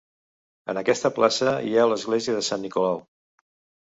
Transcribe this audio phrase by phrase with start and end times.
[0.73, 2.99] En aquesta plaça hi ha l'església de Sant Nicolau.